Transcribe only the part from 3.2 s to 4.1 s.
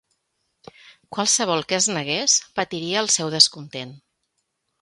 descontent".